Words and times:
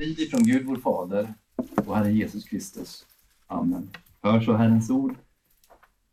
Frid 0.00 0.18
ifrån 0.18 0.42
Gud 0.42 0.66
vår 0.66 0.76
Fader 0.76 1.34
och 1.86 1.96
Herre 1.96 2.12
Jesus 2.12 2.44
Kristus. 2.44 3.06
Amen. 3.46 3.90
Hör 4.22 4.40
så 4.40 4.52
Herrens 4.52 4.90
ord 4.90 5.14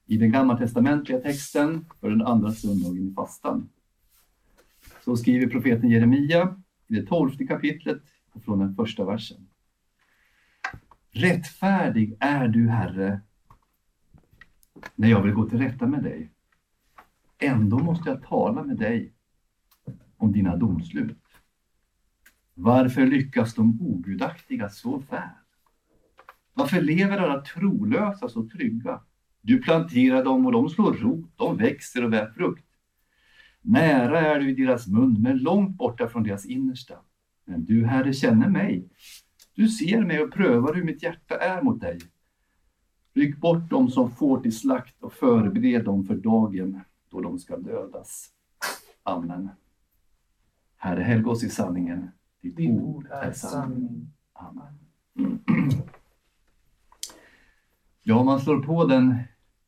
i 0.05 0.17
den 0.17 0.31
gammaltestamentliga 0.31 1.19
texten 1.19 1.85
för 1.99 2.09
den 2.09 2.21
andra 2.21 2.51
söndagen 2.51 3.11
i 3.11 3.13
fastan. 3.13 3.69
Så 5.05 5.17
skriver 5.17 5.47
profeten 5.47 5.89
Jeremia 5.89 6.63
i 6.87 6.95
det 6.95 7.05
tolfte 7.05 7.47
kapitlet 7.47 8.01
och 8.31 8.43
från 8.43 8.59
den 8.59 8.75
första 8.75 9.05
versen. 9.05 9.47
Rättfärdig 11.11 12.17
är 12.19 12.47
du, 12.47 12.69
Herre, 12.69 13.21
när 14.95 15.07
jag 15.07 15.23
vill 15.23 15.33
gå 15.33 15.49
till 15.49 15.59
rätta 15.59 15.87
med 15.87 16.03
dig. 16.03 16.31
Ändå 17.37 17.79
måste 17.79 18.09
jag 18.09 18.23
tala 18.23 18.63
med 18.63 18.77
dig 18.77 19.13
om 20.17 20.31
dina 20.31 20.55
domslut. 20.55 21.26
Varför 22.59 23.05
lyckas 23.05 23.53
de 23.53 23.81
ogudaktiga 23.81 24.69
så 24.69 24.97
väl? 24.97 25.29
Varför 26.53 26.81
lever 26.81 27.17
alla 27.17 27.41
trolösa 27.41 28.29
så 28.29 28.49
trygga? 28.49 29.01
Du 29.41 29.61
planterar 29.61 30.23
dem 30.23 30.45
och 30.45 30.51
de 30.51 30.69
slår 30.69 30.93
rot, 30.93 31.29
de 31.35 31.57
växer 31.57 32.03
och 32.03 32.11
bär 32.11 32.31
frukt. 32.31 32.65
Nära 33.61 34.19
är 34.19 34.39
du 34.39 34.49
i 34.49 34.53
deras 34.53 34.87
mun, 34.87 35.21
men 35.21 35.37
långt 35.37 35.77
borta 35.77 36.07
från 36.07 36.23
deras 36.23 36.45
innersta. 36.45 36.95
Men 37.45 37.65
du, 37.65 37.85
Herre, 37.85 38.13
känner 38.13 38.49
mig. 38.49 38.89
Du 39.55 39.69
ser 39.69 40.01
mig 40.01 40.23
och 40.23 40.33
prövar 40.33 40.73
hur 40.73 40.83
mitt 40.83 41.03
hjärta 41.03 41.35
är 41.35 41.61
mot 41.61 41.81
dig. 41.81 41.99
Ryck 43.13 43.37
bort 43.37 43.69
dem 43.69 43.89
som 43.89 44.11
får 44.11 44.39
till 44.39 44.57
slakt 44.57 45.03
och 45.03 45.13
förbered 45.13 45.85
dem 45.85 46.05
för 46.05 46.15
dagen 46.15 46.81
då 47.11 47.21
de 47.21 47.39
ska 47.39 47.57
dödas. 47.57 48.29
Amen. 49.03 49.49
Herre, 50.77 51.03
helg 51.03 51.25
oss 51.25 51.43
i 51.43 51.49
sanningen. 51.49 52.09
Ditt 52.55 52.69
ord 52.69 53.07
är 53.11 53.31
sanning. 53.31 54.13
Amen. 54.33 54.73
Ja, 58.03 58.23
man 58.23 58.39
slår 58.39 58.63
på 58.63 58.85
den 58.85 59.17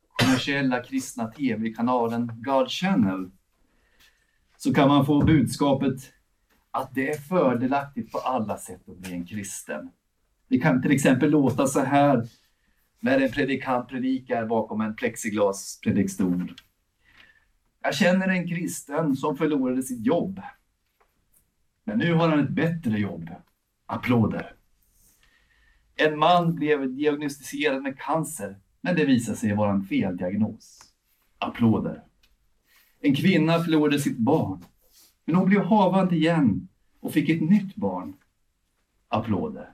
kommersiella 0.10 0.84
kristna 0.84 1.28
tv-kanalen 1.28 2.32
God 2.36 2.70
Channel 2.70 3.32
så 4.58 4.74
kan 4.74 4.88
man 4.88 5.06
få 5.06 5.26
budskapet 5.26 6.14
att 6.72 6.96
det 6.96 7.10
är 7.10 7.18
fördelaktigt 7.18 8.12
på 8.12 8.18
alla 8.18 8.58
sätt 8.58 8.90
att 8.90 8.98
bli 8.98 9.14
en 9.14 9.26
kristen. 9.26 9.90
Det 10.48 10.60
kan 10.60 10.82
till 10.82 10.92
exempel 10.92 11.30
låta 11.30 11.68
så 11.68 11.80
här 11.80 12.28
när 13.00 13.22
en 13.22 13.32
predikant 13.32 13.88
predikar 13.90 14.46
bakom 14.46 14.82
en 14.82 14.96
plexiglaspredikstol. 14.96 16.54
Jag 17.82 17.96
känner 17.96 18.28
en 18.28 18.48
kristen 18.48 19.16
som 19.16 19.38
förlorade 19.38 19.84
sitt 19.84 20.06
jobb. 20.06 20.42
Men 21.90 21.98
nu 21.98 22.14
har 22.14 22.30
han 22.30 22.40
ett 22.40 22.50
bättre 22.50 23.00
jobb. 23.00 23.30
Applåder. 23.86 24.54
En 25.96 26.20
man 26.20 26.56
blev 26.56 26.96
diagnostiserad 26.96 27.82
med 27.82 28.00
cancer, 28.00 28.58
men 28.82 28.96
det 28.96 29.06
visade 29.06 29.38
sig 29.38 29.56
vara 29.56 29.72
en 29.72 29.84
feldiagnos. 29.84 30.80
Applåder. 31.38 32.04
En 33.02 33.16
kvinna 33.16 33.60
förlorade 33.60 34.00
sitt 34.00 34.18
barn, 34.18 34.66
men 35.26 35.36
hon 35.36 35.50
blev 35.50 35.62
havande 35.62 36.16
igen 36.16 36.68
och 37.00 37.14
fick 37.14 37.30
ett 37.30 37.42
nytt 37.42 37.76
barn. 37.76 38.14
Applåder. 39.08 39.70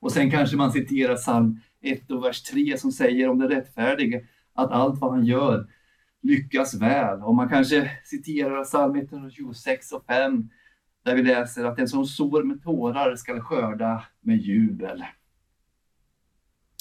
Och 0.00 0.12
sen 0.12 0.30
kanske 0.30 0.56
man 0.56 0.72
citerar 0.72 1.16
psalm 1.16 1.60
1 1.80 2.10
och 2.10 2.24
vers 2.24 2.42
3 2.42 2.78
som 2.78 2.92
säger 2.92 3.28
om 3.28 3.38
den 3.38 3.48
rättfärdige 3.48 4.24
att 4.52 4.70
allt 4.70 5.00
vad 5.00 5.10
han 5.10 5.24
gör 5.26 5.70
lyckas 6.22 6.74
väl. 6.74 7.22
Och 7.22 7.34
man 7.34 7.48
kanske 7.48 7.90
citerar 8.04 8.64
psalm 8.64 8.96
126 8.96 9.92
och 9.92 10.06
5 10.06 10.48
där 11.04 11.14
vi 11.14 11.22
läser 11.22 11.64
att 11.64 11.76
den 11.76 11.88
som 11.88 12.06
sår 12.06 12.42
med 12.42 12.62
tårar 12.62 13.16
skall 13.16 13.40
skörda 13.40 14.06
med 14.20 14.36
jubel. 14.36 15.04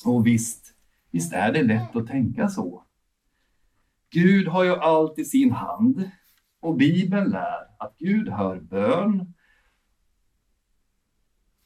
Och 0.06 0.28
visst, 0.28 0.76
visst 1.12 1.34
är 1.34 1.52
det 1.52 1.64
lätt 1.64 1.96
att 1.96 2.08
tänka 2.08 2.50
så. 2.50 2.84
Gud 4.10 4.48
har 4.48 4.64
ju 4.64 4.76
allt 4.76 5.20
i 5.20 5.26
sin 5.26 5.52
hand 5.52 6.12
och 6.60 6.76
Bibeln 6.76 7.30
lär 7.30 7.68
att 7.80 7.98
Gud 7.98 8.30
hör 8.30 8.60
bön 8.60 9.34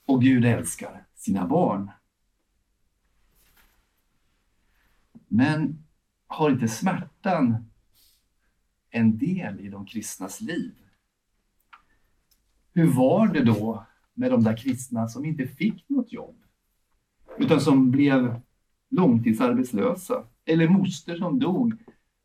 och 0.05 0.21
Gud 0.21 0.45
älskar 0.45 1.05
sina 1.15 1.47
barn. 1.47 1.91
Men 5.27 5.83
har 6.27 6.49
inte 6.49 6.67
smärtan 6.67 7.69
en 8.89 9.17
del 9.17 9.59
i 9.59 9.69
de 9.69 9.85
kristnas 9.85 10.41
liv? 10.41 10.86
Hur 12.77 12.87
var 12.87 13.27
det 13.27 13.43
då 13.43 13.85
med 14.13 14.31
de 14.31 14.43
där 14.43 14.57
kristna 14.57 15.07
som 15.07 15.25
inte 15.25 15.47
fick 15.47 15.89
något 15.89 16.11
jobb? 16.13 16.43
Utan 17.37 17.61
som 17.61 17.91
blev 17.91 18.41
långtidsarbetslösa? 18.89 20.23
Eller 20.45 20.67
moster 20.67 21.17
som 21.17 21.39
dog, 21.39 21.73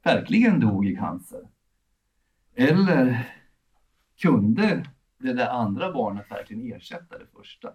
verkligen 0.02 0.60
dog 0.60 0.86
i 0.86 0.96
cancer? 0.96 1.48
Eller 2.54 3.32
kunde 4.16 4.86
det 5.18 5.32
där 5.32 5.48
andra 5.48 5.92
barnet 5.92 6.30
verkligen 6.30 6.72
ersätta 6.72 7.18
det 7.18 7.26
första? 7.26 7.72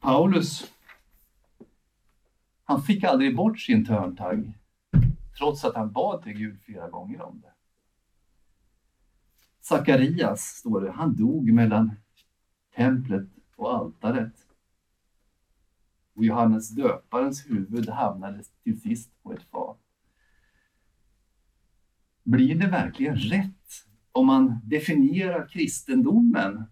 Paulus, 0.00 0.72
han 2.64 2.82
fick 2.82 3.04
aldrig 3.04 3.36
bort 3.36 3.60
sin 3.60 3.86
törntagg 3.86 4.52
trots 5.38 5.64
att 5.64 5.74
han 5.74 5.92
bad 5.92 6.22
till 6.22 6.32
Gud 6.32 6.60
flera 6.62 6.88
gånger 6.88 7.22
om 7.22 7.40
det. 7.40 7.52
Sakarias, 9.62 10.40
står 10.40 10.80
det, 10.80 10.90
han 10.90 11.16
dog 11.16 11.52
mellan 11.52 11.90
templet 12.76 13.28
och 13.56 13.76
altaret. 13.76 14.34
Och 16.14 16.24
Johannes 16.24 16.70
döparens 16.70 17.50
huvud 17.50 17.88
hamnade 17.88 18.42
till 18.62 18.80
sist 18.80 19.22
på 19.22 19.32
ett 19.32 19.42
fat. 19.42 19.78
Blir 22.22 22.54
det 22.54 22.66
verkligen 22.66 23.16
rätt 23.16 23.86
om 24.12 24.26
man 24.26 24.60
definierar 24.64 25.48
kristendomen 25.48 26.64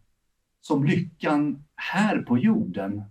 som 0.61 0.84
lyckan 0.84 1.65
här 1.75 2.22
på 2.22 2.39
jorden? 2.39 3.03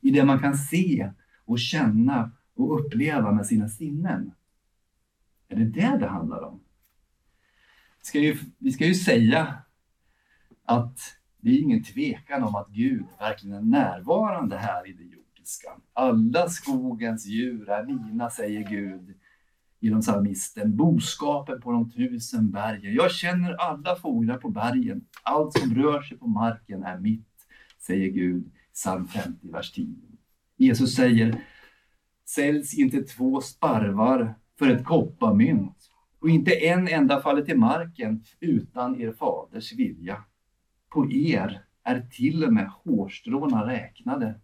I 0.00 0.10
det 0.10 0.24
man 0.24 0.38
kan 0.38 0.56
se 0.56 1.12
och 1.44 1.58
känna 1.58 2.32
och 2.54 2.80
uppleva 2.80 3.32
med 3.32 3.46
sina 3.46 3.68
sinnen? 3.68 4.32
Är 5.48 5.56
det 5.56 5.64
det 5.64 5.98
det 5.98 6.06
handlar 6.06 6.40
om? 6.42 6.65
Ska 8.06 8.18
ju, 8.18 8.38
vi 8.58 8.72
ska 8.72 8.86
ju 8.86 8.94
säga 8.94 9.54
att 10.64 10.98
det 11.40 11.50
är 11.50 11.60
ingen 11.60 11.82
tvekan 11.82 12.42
om 12.42 12.54
att 12.54 12.68
Gud 12.68 13.04
verkligen 13.18 13.56
är 13.56 13.60
närvarande 13.60 14.56
här 14.56 14.88
i 14.88 14.92
det 14.92 15.02
jordiska. 15.02 15.68
Alla 15.92 16.48
skogens 16.48 17.26
djur 17.26 17.68
är 17.68 17.84
mina, 17.84 18.30
säger 18.30 18.68
Gud 18.68 19.14
genom 19.80 20.00
psalmisten. 20.00 20.76
Boskapen 20.76 21.60
på 21.60 21.72
de 21.72 21.90
tusen 21.90 22.50
bergen. 22.50 22.94
Jag 22.94 23.10
känner 23.12 23.52
alla 23.52 23.96
fåglar 23.96 24.36
på 24.36 24.48
bergen. 24.48 25.04
Allt 25.22 25.58
som 25.58 25.74
rör 25.74 26.02
sig 26.02 26.18
på 26.18 26.26
marken 26.26 26.82
är 26.82 26.98
mitt, 26.98 27.46
säger 27.86 28.08
Gud. 28.08 28.50
Psalm 28.72 29.08
50, 29.08 29.50
vers 29.50 29.72
10. 29.72 29.94
Jesus 30.56 30.94
säger, 30.94 31.44
säljs 32.24 32.74
inte 32.74 33.02
två 33.02 33.40
sparvar 33.40 34.34
för 34.58 34.68
ett 34.68 34.84
kopparmynt 34.84 35.90
och 36.26 36.30
inte 36.30 36.66
en 36.66 36.88
enda 36.88 37.20
faller 37.20 37.42
till 37.42 37.58
marken 37.58 38.24
utan 38.40 39.00
er 39.00 39.12
faders 39.12 39.72
vilja. 39.72 40.24
På 40.88 41.10
er 41.10 41.64
är 41.82 42.00
till 42.00 42.44
och 42.44 42.52
med 42.52 42.68
hårstråna 42.68 43.66
räknade. 43.66 44.40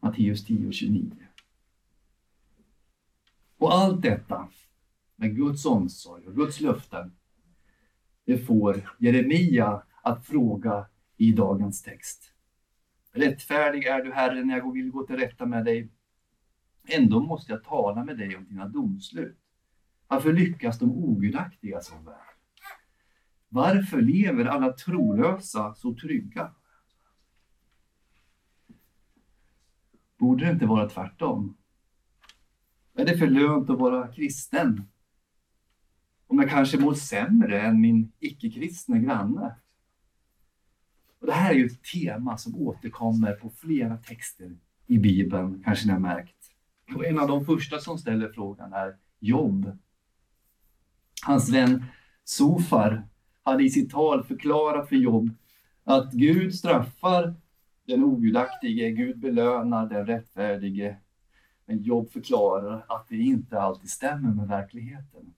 Matteus 0.00 0.44
10 0.44 0.66
och 0.66 0.74
29. 0.74 1.10
Och 3.58 3.74
allt 3.74 4.02
detta 4.02 4.48
med 5.16 5.36
Guds 5.36 5.66
omsorg 5.66 6.26
och 6.26 6.34
Guds 6.34 6.60
löften, 6.60 7.12
det 8.24 8.38
får 8.38 8.90
Jeremia 8.98 9.82
att 10.02 10.26
fråga 10.26 10.86
i 11.16 11.32
dagens 11.32 11.82
text. 11.82 12.32
Rättfärdig 13.12 13.84
är 13.84 14.04
du 14.04 14.12
Herre 14.12 14.44
när 14.44 14.56
jag 14.56 14.72
vill 14.72 14.90
gå 14.90 15.06
till 15.06 15.16
rätta 15.16 15.46
med 15.46 15.64
dig. 15.64 15.88
Ändå 16.88 17.20
måste 17.20 17.52
jag 17.52 17.64
tala 17.64 18.04
med 18.04 18.18
dig 18.18 18.36
om 18.36 18.44
dina 18.44 18.68
domslut. 18.68 19.43
Varför 20.14 20.32
lyckas 20.32 20.78
de 20.78 20.90
ogudaktiga 20.90 21.80
så 21.80 21.94
väl? 21.94 22.14
Varför 23.48 24.00
lever 24.00 24.44
alla 24.44 24.72
trolösa 24.72 25.74
så 25.74 25.94
trygga? 25.94 26.54
Borde 30.18 30.44
det 30.44 30.50
inte 30.50 30.66
vara 30.66 30.88
tvärtom? 30.88 31.56
Vad 32.92 33.08
är 33.08 33.12
det 33.12 33.18
för 33.18 33.26
lönt 33.26 33.70
att 33.70 33.78
vara 33.78 34.08
kristen? 34.08 34.88
Om 36.26 36.38
jag 36.38 36.50
kanske 36.50 36.78
mår 36.78 36.94
sämre 36.94 37.60
än 37.60 37.80
min 37.80 38.12
icke-kristne 38.18 38.98
granne? 38.98 39.56
Och 41.18 41.26
det 41.26 41.32
här 41.32 41.50
är 41.50 41.54
ju 41.54 41.66
ett 41.66 41.84
tema 41.84 42.38
som 42.38 42.54
återkommer 42.54 43.32
på 43.32 43.50
flera 43.50 43.96
texter 43.96 44.56
i 44.86 44.98
Bibeln, 44.98 45.62
kanske 45.64 45.86
ni 45.86 45.92
har 45.92 46.00
märkt. 46.00 46.50
Och 46.94 47.06
en 47.06 47.18
av 47.18 47.28
de 47.28 47.44
första 47.44 47.78
som 47.78 47.98
ställer 47.98 48.32
frågan 48.32 48.72
är 48.72 48.96
Jobb 49.18 49.78
Hans 51.24 51.52
vän 51.52 51.84
Sofar 52.24 53.08
hade 53.42 53.64
i 53.64 53.70
sitt 53.70 53.90
tal 53.90 54.24
förklarat 54.24 54.88
för 54.88 54.96
Jobb 54.96 55.30
att 55.84 56.12
Gud 56.12 56.54
straffar 56.54 57.34
den 57.86 58.04
ogudaktige, 58.04 58.90
Gud 58.90 59.18
belönar 59.18 59.86
den 59.86 60.06
rättfärdige. 60.06 60.96
Men 61.66 61.82
Jobb 61.82 62.10
förklarar 62.10 62.84
att 62.88 63.08
det 63.08 63.16
inte 63.16 63.60
alltid 63.60 63.90
stämmer 63.90 64.34
med 64.34 64.48
verkligheten. 64.48 65.34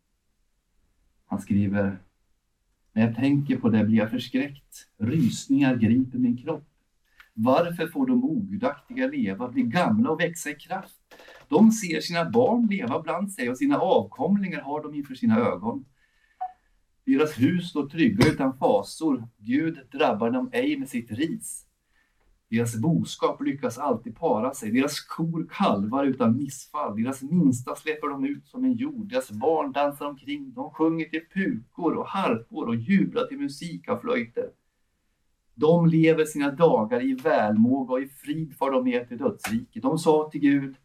Han 1.27 1.41
skriver, 1.41 1.99
när 2.93 3.07
jag 3.07 3.17
tänker 3.17 3.57
på 3.57 3.69
det 3.69 3.85
blir 3.85 3.99
jag 3.99 4.11
förskräckt. 4.11 4.89
Rysningar 4.99 5.77
griper 5.77 6.19
min 6.19 6.37
kropp. 6.37 6.69
Varför 7.35 7.87
får 7.87 8.07
de 8.07 8.25
ogudaktiga 8.25 9.07
leva, 9.07 9.49
bli 9.49 9.63
gamla 9.63 10.11
och 10.11 10.21
växa 10.21 10.51
i 10.51 10.55
kraft? 10.55 10.97
De 11.49 11.73
ser 11.73 12.01
sina 12.01 12.31
barn 12.31 12.67
leva 12.67 13.03
bland 13.03 13.33
sig 13.33 13.51
och 13.51 13.59
sina 13.59 13.79
avkomlingar 13.79 14.61
har 14.61 14.83
de 14.83 14.95
inför 14.95 15.15
sina 15.15 15.39
ögon. 15.39 15.85
Deras 17.05 17.39
hus 17.39 17.71
står 17.71 17.89
trygga 17.89 18.29
utan 18.29 18.59
fasor. 18.59 19.29
Gud 19.39 19.79
drabbar 19.93 20.31
dem 20.31 20.51
ej 20.53 20.79
med 20.79 20.89
sitt 20.89 21.11
ris. 21.11 21.67
Deras 22.49 22.77
boskap 22.77 23.43
lyckas 23.43 23.79
alltid 23.79 24.17
para 24.17 24.55
sig. 24.55 24.71
Deras 24.71 25.01
kor 25.01 25.47
kalvar 25.51 26.05
utan 26.05 26.37
missfall. 26.37 27.03
Deras 27.03 27.23
minsta 27.23 27.75
släpper 27.75 28.09
de 28.09 28.25
ut 28.25 28.47
som 28.47 28.65
en 28.65 28.73
jord. 28.73 29.09
Deras 29.09 29.31
barn 29.31 29.73
dansar 29.73 30.07
omkring. 30.07 30.53
De 30.53 30.71
sjunger 30.71 31.05
till 31.05 31.23
pukor 31.35 31.95
och 31.95 32.07
harpor 32.07 32.69
och 32.69 32.77
jublar 32.77 33.27
till 33.27 33.39
musik 33.39 33.89
av 33.89 33.99
flöjter. 33.99 34.51
De 35.55 35.87
lever 35.87 36.25
sina 36.25 36.51
dagar 36.51 37.05
i 37.05 37.15
välmåga 37.15 37.93
och 37.93 38.01
i 38.01 38.09
frid 38.09 38.57
far 38.57 38.71
de 38.71 38.85
med 38.85 39.09
till 39.09 39.19
dödsriket. 39.19 39.83
De 39.83 39.99
sa 39.99 40.29
till 40.33 40.41
Gud, 40.41 40.77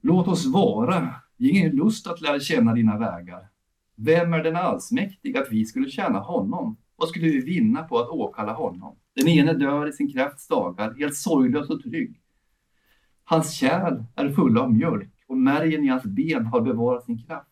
låt 0.00 0.28
oss 0.28 0.46
vara. 0.46 1.14
Vi 1.36 1.50
har 1.50 1.58
ingen 1.58 1.76
lust 1.76 2.06
att 2.06 2.20
lära 2.20 2.40
känna 2.40 2.74
dina 2.74 2.98
vägar. 2.98 3.48
Vem 3.94 4.32
är 4.32 4.42
den 4.42 4.56
allsmäktig 4.56 5.36
att 5.36 5.52
vi 5.52 5.64
skulle 5.64 5.90
tjäna 5.90 6.18
honom? 6.18 6.76
Vad 6.96 7.08
skulle 7.08 7.26
vi 7.26 7.40
vinna 7.40 7.82
på 7.82 7.98
att 7.98 8.08
åkalla 8.08 8.52
honom? 8.52 8.96
Den 9.14 9.28
ene 9.28 9.52
dör 9.52 9.88
i 9.88 9.92
sin 9.92 10.12
krafts 10.12 10.48
dagar, 10.48 10.94
helt 10.94 11.16
sorglös 11.16 11.70
och 11.70 11.82
trygg. 11.82 12.20
Hans 13.24 13.52
kärl 13.52 14.04
är 14.14 14.30
fulla 14.30 14.60
av 14.60 14.72
mjölk 14.72 15.10
och 15.26 15.36
märgen 15.36 15.84
i 15.84 15.88
hans 15.88 16.04
ben 16.04 16.46
har 16.46 16.60
bevarat 16.60 17.04
sin 17.04 17.22
kraft. 17.22 17.50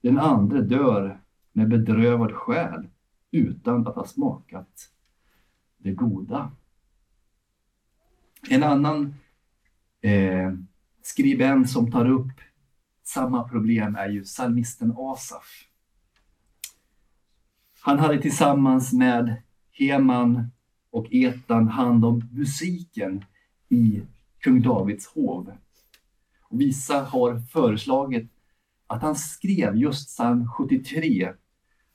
Den 0.00 0.18
andra 0.18 0.60
dör 0.60 1.20
med 1.52 1.68
bedrövad 1.68 2.32
själ 2.32 2.88
utan 3.30 3.86
att 3.86 3.94
ha 3.94 4.06
smakat 4.06 4.90
det 5.78 5.92
goda. 5.92 6.52
En 8.50 8.62
annan 8.62 9.14
eh, 10.00 10.52
skribent 11.06 11.70
som 11.70 11.90
tar 11.92 12.10
upp 12.10 12.40
samma 13.04 13.48
problem 13.48 13.96
är 13.96 14.08
ju 14.08 14.24
psalmisten 14.24 14.94
Asaf. 14.96 15.68
Han 17.80 17.98
hade 17.98 18.22
tillsammans 18.22 18.92
med 18.92 19.42
Heman 19.72 20.50
och 20.90 21.06
Etan 21.10 21.68
hand 21.68 22.04
om 22.04 22.28
musiken 22.32 23.24
i 23.68 24.02
kung 24.38 24.62
Davids 24.62 25.06
hov. 25.06 25.52
Och 26.42 26.60
vissa 26.60 27.00
har 27.00 27.38
föreslagit 27.38 28.32
att 28.86 29.02
han 29.02 29.16
skrev 29.16 29.76
just 29.76 30.08
psalm 30.08 30.48
73 30.48 31.32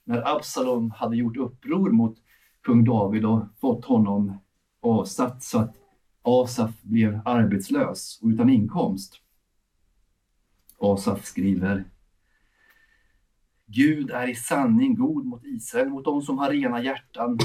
när 0.03 0.35
Absalom 0.35 0.91
hade 0.91 1.15
gjort 1.15 1.37
uppror 1.37 1.91
mot 1.91 2.17
kung 2.63 2.83
David 2.83 3.25
och 3.25 3.43
fått 3.61 3.85
honom 3.85 4.37
avsatt 4.81 5.43
så 5.43 5.59
att 5.59 5.80
Asaf 6.21 6.81
blev 6.81 7.19
arbetslös 7.25 8.19
och 8.21 8.27
utan 8.27 8.49
inkomst. 8.49 9.21
Asaf 10.79 11.25
skriver 11.25 11.85
Gud 13.65 14.11
är 14.11 14.27
i 14.27 14.35
sanning 14.35 14.95
god 14.95 15.25
mot 15.25 15.45
Israel, 15.45 15.89
mot 15.89 16.05
de 16.05 16.21
som 16.21 16.37
har 16.37 16.49
rena 16.49 16.83
hjärtan. 16.83 17.37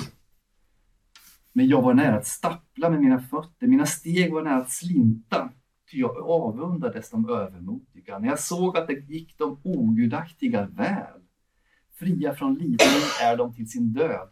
Men 1.52 1.68
jag 1.68 1.82
var 1.82 1.94
nära 1.94 2.16
att 2.16 2.26
stappla 2.26 2.90
med 2.90 3.00
mina 3.00 3.20
fötter, 3.20 3.66
mina 3.66 3.86
steg 3.86 4.32
var 4.32 4.42
nära 4.42 4.56
att 4.56 4.70
slinta, 4.70 5.52
ty 5.90 5.98
jag 5.98 6.18
avundades 6.18 7.10
de 7.10 7.28
övermodiga. 7.28 8.18
När 8.18 8.28
jag 8.28 8.40
såg 8.40 8.76
att 8.76 8.86
det 8.86 9.08
gick 9.08 9.38
de 9.38 9.60
ogudaktiga 9.62 10.66
väl, 10.66 11.20
fria 11.94 12.34
från 12.34 12.54
lidande 12.54 13.06
är 13.22 13.36
de 13.36 13.54
till 13.54 13.70
sin 13.70 13.92
död, 13.92 14.28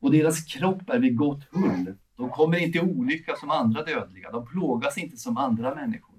och 0.00 0.10
deras 0.12 0.44
kropp 0.44 0.90
är 0.90 0.98
vid 0.98 1.16
gott 1.16 1.44
hull. 1.50 1.94
De 2.16 2.30
kommer 2.30 2.58
inte 2.58 2.78
i 2.78 2.80
olycka 2.80 3.36
som 3.36 3.50
andra 3.50 3.82
dödliga, 3.82 4.30
de 4.30 4.46
plågas 4.46 4.98
inte 4.98 5.16
som 5.16 5.36
andra 5.36 5.74
människor. 5.74 6.16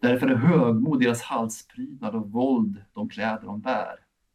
Därför 0.00 0.26
är 0.26 0.36
högmod 0.36 1.00
deras 1.00 1.22
halsprydnad 1.22 2.14
och 2.14 2.30
våld 2.30 2.84
de 2.92 3.08
kläder 3.08 3.46
de 3.46 3.60
bär. 3.60 3.94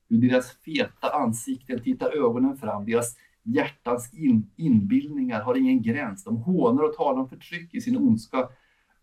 Ur 0.09 0.29
deras 0.29 0.51
feta 0.51 1.09
ansikten 1.09 1.83
tittar 1.83 2.25
ögonen 2.25 2.57
fram, 2.57 2.85
deras 2.85 3.15
hjärtans 3.43 4.13
in, 4.13 4.51
inbildningar 4.55 5.41
har 5.41 5.55
ingen 5.55 5.81
gräns. 5.81 6.23
De 6.23 6.37
hånar 6.37 6.83
och 6.83 6.93
talar 6.93 7.21
om 7.21 7.29
förtryck 7.29 7.73
i 7.73 7.81
sin 7.81 7.97
ondska. 7.97 8.49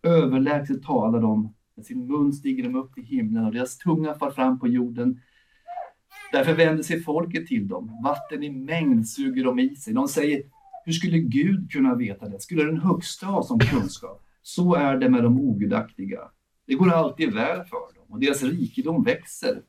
Överlägset 0.03 0.83
talar 0.83 1.19
de, 1.19 1.53
med 1.75 1.85
sin 1.85 2.07
mun 2.07 2.33
stiger 2.33 2.63
de 2.63 2.75
upp 2.75 2.93
till 2.93 3.03
himlen 3.03 3.45
och 3.45 3.53
deras 3.53 3.77
tunga 3.77 4.13
far 4.13 4.31
fram 4.31 4.59
på 4.59 4.67
jorden. 4.67 5.21
Därför 6.31 6.53
vänder 6.53 6.83
sig 6.83 7.03
folket 7.03 7.47
till 7.47 7.67
dem. 7.67 8.01
Vatten 8.03 8.43
i 8.43 8.49
mängd 8.49 9.07
suger 9.07 9.43
de 9.43 9.59
i 9.59 9.75
sig. 9.75 9.93
De 9.93 10.07
säger, 10.07 10.43
hur 10.87 10.93
skulle 10.93 11.19
Gud 11.19 11.71
kunna 11.71 11.95
veta 11.95 12.29
det? 12.29 12.39
Skulle 12.39 12.63
den 12.63 12.77
högsta 12.77 13.25
ha 13.25 13.43
som 13.43 13.59
kunskap? 13.59 14.23
Så 14.41 14.75
är 14.75 14.97
det 14.97 15.09
med 15.09 15.23
de 15.23 15.39
ogudaktiga. 15.39 16.19
Det 16.65 16.75
går 16.75 16.89
alltid 16.89 17.33
väl 17.33 17.65
för 17.65 17.95
dem 17.95 18.05
och 18.07 18.19
deras 18.19 18.43
rikedom 18.43 19.03
växer. 19.03 19.61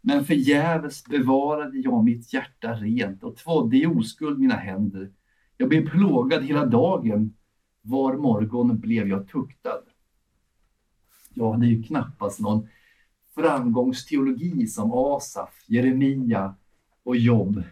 Men 0.00 0.24
förgäves 0.24 1.04
bevarade 1.04 1.78
jag 1.78 2.04
mitt 2.04 2.32
hjärta 2.32 2.72
rent 2.72 3.22
och 3.22 3.36
tvådde 3.36 3.76
i 3.76 3.86
oskuld 3.86 4.38
mina 4.38 4.54
händer. 4.54 5.12
Jag 5.56 5.68
blev 5.68 5.90
plågad 5.90 6.44
hela 6.44 6.66
dagen. 6.66 7.34
Var 7.82 8.16
morgon 8.16 8.80
blev 8.80 9.08
jag 9.08 9.28
tuktad. 9.28 9.82
Ja, 11.34 11.56
det 11.60 11.66
är 11.66 11.70
ju 11.70 11.82
knappast 11.82 12.40
någon 12.40 12.68
framgångsteologi 13.34 14.66
som 14.66 14.92
Asaf, 14.92 15.64
Jeremia 15.66 16.54
och 17.02 17.16
Jobb 17.16 17.62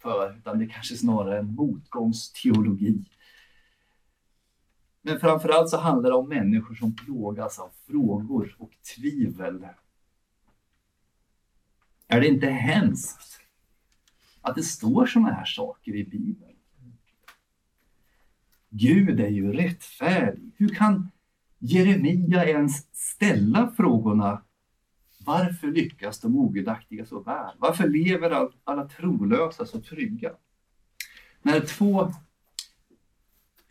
för, 0.00 0.36
utan 0.38 0.58
det 0.58 0.66
kanske 0.66 0.96
snarare 0.96 1.38
en 1.38 1.54
motgångsteologi. 1.54 3.04
Men 5.02 5.20
framförallt 5.20 5.70
så 5.70 5.76
handlar 5.76 6.10
det 6.10 6.16
om 6.16 6.28
människor 6.28 6.74
som 6.74 6.96
plågas 6.96 7.58
av 7.58 7.70
frågor 7.86 8.56
och 8.58 8.70
tvivel. 8.96 9.66
Är 12.08 12.20
det 12.20 12.28
inte 12.28 12.46
hemskt 12.46 13.40
att 14.40 14.54
det 14.54 14.62
står 14.62 15.06
sådana 15.06 15.32
här 15.32 15.44
saker 15.44 15.96
i 15.96 16.04
Bibeln? 16.04 16.56
Gud 18.68 19.20
är 19.20 19.28
ju 19.28 19.52
rättfärdig. 19.52 20.52
Hur 20.56 20.68
kan 20.68 21.10
Jeremia 21.58 22.44
ens 22.44 22.88
ställa 22.92 23.72
frågorna 23.76 24.42
varför 25.24 25.66
lyckas 25.66 26.20
de 26.20 26.36
ogudaktiga 26.36 27.06
så 27.06 27.20
väl? 27.20 27.54
Varför 27.58 27.88
lever 27.88 28.48
alla 28.64 28.88
trolösa 28.88 29.66
så 29.66 29.80
trygga? 29.80 30.32
När 31.42 31.60
två 31.60 32.12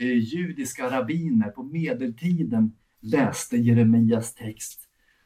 Eh, 0.01 0.17
judiska 0.17 0.91
rabbiner 0.91 1.49
på 1.49 1.63
medeltiden 1.63 2.71
läste 3.01 3.57
Jeremias 3.57 4.35
text 4.35 4.79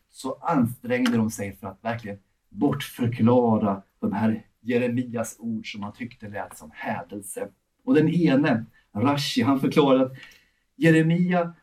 så 0.09 0.33
ansträngde 0.33 1.17
de 1.17 1.31
sig 1.31 1.55
för 1.55 1.67
att 1.67 1.83
verkligen 1.83 2.17
bortförklara 2.49 3.81
de 3.99 4.13
här 4.13 4.45
Jeremias 4.61 5.35
ord 5.39 5.71
som 5.71 5.81
man 5.81 5.93
tyckte 5.93 6.29
lät 6.29 6.57
som 6.57 6.71
hädelse. 6.73 7.47
Och 7.83 7.93
den 7.93 8.09
ene, 8.09 8.65
Rashi, 8.95 9.41
han 9.41 9.59
förklarade 9.59 10.05
att 10.05 10.17
Jeremia 10.75 11.53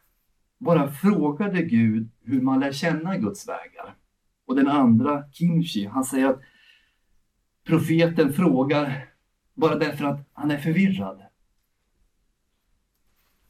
bara 0.59 0.91
frågade 0.91 1.63
Gud 1.63 2.11
hur 2.23 2.41
man 2.41 2.61
lär 2.61 2.73
känna 2.73 3.17
Guds 3.17 3.49
vägar. 3.49 3.95
Och 4.51 4.57
den 4.57 4.69
andra, 4.69 5.31
Kimchi, 5.33 5.87
han 5.87 6.05
säger 6.05 6.27
att 6.27 6.41
profeten 7.65 8.33
frågar 8.33 9.09
bara 9.55 9.75
därför 9.75 10.05
att 10.05 10.29
han 10.33 10.51
är 10.51 10.59
förvirrad. 10.59 11.23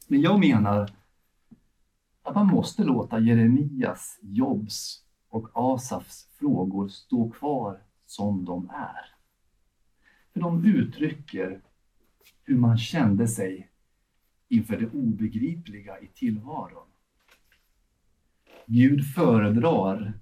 Men 0.07 0.21
jag 0.21 0.41
menar 0.41 0.91
att 2.23 2.35
man 2.35 2.47
måste 2.47 2.85
låta 2.85 3.19
Jeremias, 3.19 4.19
Jobs 4.23 5.05
och 5.29 5.51
Asafs 5.55 6.29
frågor 6.39 6.89
stå 6.89 7.31
kvar 7.31 7.83
som 8.07 8.45
de 8.45 8.71
är. 8.71 9.15
För 10.33 10.41
de 10.41 10.65
uttrycker 10.65 11.61
hur 12.45 12.57
man 12.57 12.79
kände 12.79 13.29
sig 13.29 13.71
inför 14.49 14.77
det 14.77 14.91
obegripliga 14.91 16.01
i 16.01 16.07
tillvaron. 16.07 16.89
Gud 18.67 19.15
föredrar 19.15 20.21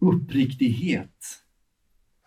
uppriktighet 0.00 1.44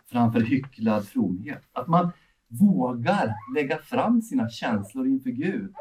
framför 0.06 0.42
hycklad 0.42 1.08
fromhet. 1.08 1.64
Att 1.72 1.88
man 1.88 2.12
vågar 2.48 3.36
lägga 3.56 3.78
fram 3.78 4.22
sina 4.22 4.50
känslor 4.50 5.08
inför 5.08 5.30
Gud 5.30 5.74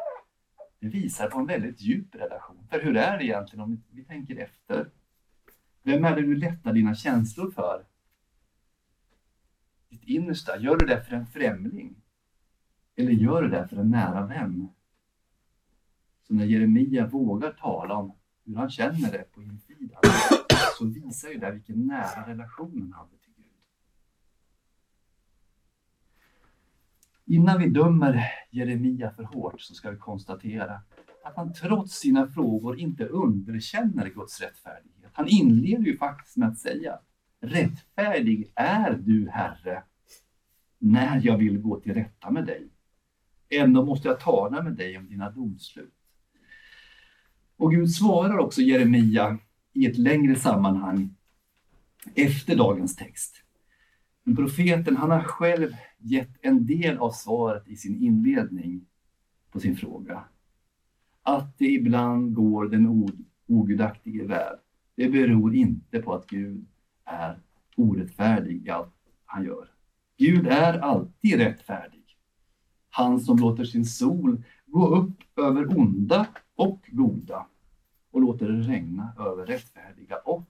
det 0.80 0.88
visar 0.88 1.30
på 1.30 1.38
en 1.38 1.46
väldigt 1.46 1.80
djup 1.80 2.14
relation. 2.14 2.66
För 2.70 2.80
hur 2.80 2.96
är 2.96 3.18
det 3.18 3.24
egentligen 3.24 3.62
om 3.64 3.82
vi 3.90 4.04
tänker 4.04 4.36
efter? 4.36 4.90
Vem 5.82 6.04
är 6.04 6.16
det 6.16 6.22
du 6.22 6.36
lättar 6.36 6.72
dina 6.72 6.94
känslor 6.94 7.50
för? 7.50 7.84
ditt 9.92 10.04
innersta? 10.04 10.58
Gör 10.58 10.76
du 10.76 10.86
det 10.86 11.04
för 11.04 11.16
en 11.16 11.26
främling? 11.26 11.94
Eller 12.96 13.12
gör 13.12 13.42
du 13.42 13.48
det 13.48 13.68
för 13.68 13.76
en 13.76 13.90
nära 13.90 14.26
vän? 14.26 14.68
Så 16.22 16.34
när 16.34 16.44
Jeremia 16.44 17.06
vågar 17.06 17.52
tala 17.52 17.94
om 17.94 18.12
hur 18.44 18.56
han 18.56 18.70
känner 18.70 19.12
det 19.12 19.32
på 19.32 19.40
så 20.78 20.84
visar 20.84 21.28
ju 21.28 21.38
det 21.38 21.52
vilken 21.52 21.86
nära 21.86 22.28
relation 22.28 22.80
han 22.80 22.92
hade 22.92 23.16
till 23.22 23.32
Gud. 23.36 23.46
Innan 27.24 27.60
vi 27.60 27.68
dömer 27.68 28.24
Jeremia 28.50 29.10
för 29.10 29.22
hårt 29.22 29.60
så 29.60 29.74
ska 29.74 29.90
vi 29.90 29.96
konstatera 29.96 30.80
att 31.24 31.36
han 31.36 31.52
trots 31.52 31.94
sina 31.94 32.28
frågor 32.28 32.78
inte 32.78 33.06
underkänner 33.06 34.08
Guds 34.08 34.40
rättfärdighet. 34.40 35.10
Han 35.12 35.28
inleder 35.28 35.84
ju 35.84 35.96
faktiskt 35.96 36.36
med 36.36 36.48
att 36.48 36.58
säga 36.58 36.98
Rättfärdig 37.44 38.52
är 38.54 38.92
du, 38.92 39.28
Herre, 39.30 39.82
när 40.78 41.20
jag 41.26 41.38
vill 41.38 41.58
gå 41.58 41.80
till 41.80 41.94
rätta 41.94 42.30
med 42.30 42.46
dig. 42.46 42.68
Ändå 43.48 43.84
måste 43.84 44.08
jag 44.08 44.20
tala 44.20 44.62
med 44.62 44.72
dig 44.72 44.98
om 44.98 45.08
dina 45.08 45.30
domslut. 45.30 45.94
Och 47.56 47.70
Gud 47.70 47.90
svarar 47.90 48.38
också 48.38 48.60
Jeremia 48.60 49.38
i 49.72 49.86
ett 49.86 49.98
längre 49.98 50.36
sammanhang 50.36 51.14
efter 52.14 52.56
dagens 52.56 52.96
text. 52.96 53.36
Men 54.24 54.36
profeten 54.36 54.96
han 54.96 55.10
har 55.10 55.22
själv 55.22 55.72
gett 55.98 56.36
en 56.40 56.66
del 56.66 56.98
av 56.98 57.10
svaret 57.10 57.68
i 57.68 57.76
sin 57.76 58.02
inledning 58.02 58.86
på 59.50 59.60
sin 59.60 59.76
fråga. 59.76 60.24
Att 61.22 61.58
det 61.58 61.66
ibland 61.66 62.34
går 62.34 62.68
den 62.68 63.08
ogudaktige 63.46 64.24
väl, 64.24 64.56
det 64.94 65.08
beror 65.08 65.54
inte 65.54 66.02
på 66.02 66.14
att 66.14 66.26
Gud 66.26 66.66
är 67.04 67.38
orättfärdig 67.76 68.66
i 68.66 68.70
allt 68.70 68.94
han 69.24 69.44
gör. 69.44 69.68
Gud 70.18 70.46
är 70.46 70.78
alltid 70.78 71.36
rättfärdig. 71.36 72.02
Han 72.90 73.20
som 73.20 73.36
låter 73.36 73.64
sin 73.64 73.84
sol 73.84 74.42
gå 74.66 74.88
upp 74.88 75.38
över 75.38 75.78
onda 75.78 76.26
och 76.54 76.88
goda 76.92 77.46
och 78.12 78.20
låter 78.20 78.48
det 78.48 78.60
regna 78.60 79.14
över 79.18 79.46
rättfärdiga 79.46 80.16
och 80.16 80.48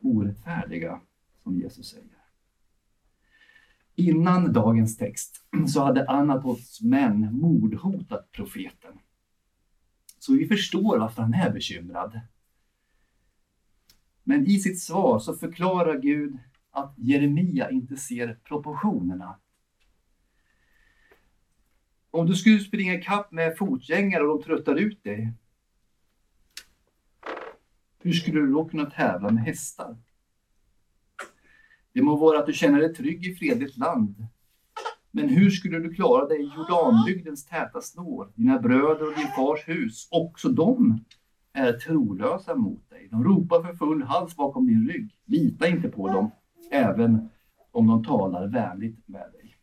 orättfärdiga, 0.00 1.00
som 1.42 1.58
Jesus 1.58 1.90
säger. 1.90 2.16
Innan 3.94 4.52
dagens 4.52 4.96
text 4.96 5.44
så 5.68 5.84
hade 5.84 6.08
Anatots 6.08 6.82
män 6.82 7.38
mordhotat 7.40 8.32
profeten. 8.32 8.98
Så 10.18 10.32
vi 10.32 10.46
förstår 10.46 10.98
varför 10.98 11.22
han 11.22 11.34
är 11.34 11.52
bekymrad. 11.52 12.20
Men 14.24 14.46
i 14.46 14.58
sitt 14.58 14.80
svar 14.80 15.18
så 15.18 15.34
förklarar 15.34 15.98
Gud 15.98 16.38
att 16.70 16.94
Jeremia 16.96 17.70
inte 17.70 17.96
ser 17.96 18.34
proportionerna. 18.44 19.38
Om 22.10 22.26
du 22.26 22.34
skulle 22.34 22.58
springa 22.58 22.94
ikapp 22.94 23.32
med 23.32 23.56
fotgängare 23.56 24.22
och 24.22 24.38
de 24.38 24.44
tröttar 24.44 24.74
ut 24.76 25.04
dig, 25.04 25.32
hur 27.98 28.12
skulle 28.12 28.40
du 28.40 28.52
då 28.52 28.64
kunna 28.64 28.90
tävla 28.90 29.30
med 29.30 29.42
hästar? 29.42 29.96
Det 31.92 32.02
må 32.02 32.16
vara 32.16 32.38
att 32.38 32.46
du 32.46 32.52
känner 32.52 32.80
dig 32.80 32.94
trygg 32.94 33.26
i 33.26 33.34
fredligt 33.34 33.76
land, 33.76 34.26
men 35.10 35.28
hur 35.28 35.50
skulle 35.50 35.78
du 35.78 35.94
klara 35.94 36.26
dig 36.26 36.40
i 36.40 36.50
Jordanbygdens 36.56 37.46
täta 37.46 37.80
snår? 37.80 38.32
Dina 38.34 38.58
bröder 38.58 39.08
och 39.08 39.14
din 39.14 39.28
fars 39.36 39.68
hus, 39.68 40.08
också 40.10 40.48
de 40.48 41.04
är 41.52 41.72
trolösa 41.72 42.54
mot 42.54 42.90
dig. 42.90 43.08
De 43.10 43.24
ropar 43.24 43.62
för 43.62 43.74
full 43.74 44.02
hals 44.02 44.36
bakom 44.36 44.66
din 44.66 44.88
rygg. 44.88 45.10
Lita 45.24 45.68
inte 45.68 45.88
på 45.88 46.08
dem, 46.08 46.30
även 46.70 47.28
om 47.70 47.86
de 47.86 48.04
talar 48.04 48.46
vänligt 48.46 49.08
med 49.08 49.32
dig. 49.32 49.56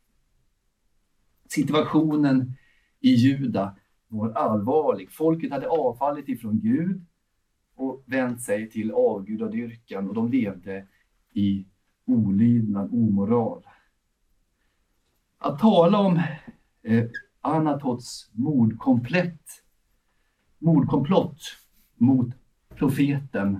Situationen 1.49 2.53
i 2.99 3.09
Juda 3.09 3.75
var 4.07 4.31
allvarlig. 4.31 5.11
Folket 5.11 5.51
hade 5.51 5.67
avfallit 5.67 6.29
ifrån 6.29 6.59
Gud 6.59 7.05
och 7.75 8.03
vänt 8.05 8.41
sig 8.41 8.69
till 8.69 8.91
avgudadyrkan 8.91 10.07
och 10.09 10.13
de 10.13 10.31
levde 10.31 10.87
i 11.33 11.65
olydnad, 12.05 12.89
omoral. 12.93 13.63
Att 15.37 15.59
tala 15.59 15.97
om 15.97 16.21
eh, 16.83 17.05
Anatots 17.41 18.29
mordkomplett, 18.33 19.63
mordkomplott 20.59 21.41
mot 21.95 22.27
profeten 22.75 23.59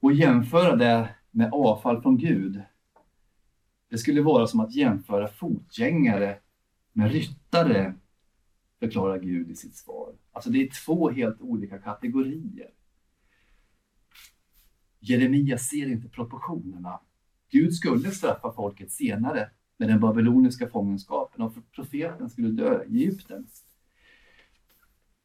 och 0.00 0.12
jämföra 0.12 0.76
det 0.76 1.08
med 1.30 1.52
avfall 1.52 2.02
från 2.02 2.18
Gud. 2.18 2.62
Det 3.88 3.98
skulle 3.98 4.22
vara 4.22 4.46
som 4.46 4.60
att 4.60 4.74
jämföra 4.74 5.28
fotgängare 5.28 6.38
med 6.92 7.12
ryttare, 7.12 7.94
förklarar 8.80 9.18
Gud 9.18 9.50
i 9.50 9.54
sitt 9.56 9.76
svar. 9.76 10.14
Alltså 10.32 10.50
det 10.50 10.58
är 10.58 10.84
två 10.84 11.10
helt 11.10 11.40
olika 11.40 11.78
kategorier. 11.78 12.70
Jeremia 15.00 15.58
ser 15.58 15.86
inte 15.88 16.08
proportionerna. 16.08 17.00
Gud 17.50 17.74
skulle 17.74 18.10
straffa 18.10 18.52
folket 18.52 18.92
senare 18.92 19.50
med 19.76 19.88
den 19.88 20.00
babyloniska 20.00 20.68
fångenskapen 20.68 21.42
och 21.42 21.54
profeten 21.72 22.30
skulle 22.30 22.48
dö 22.48 22.84
i 22.84 23.04
Egypten. 23.04 23.46